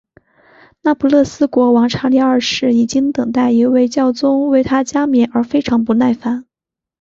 [0.81, 6.45] 那不勒斯国王查理二世已经等待一位教宗为他加冕而非常不耐烦。